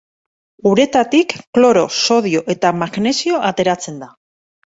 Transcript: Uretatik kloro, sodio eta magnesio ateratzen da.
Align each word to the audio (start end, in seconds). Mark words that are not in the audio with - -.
Uretatik 0.69 1.35
kloro, 1.57 1.83
sodio 2.05 2.43
eta 2.55 2.73
magnesio 2.85 3.43
ateratzen 3.53 4.01
da. 4.07 4.13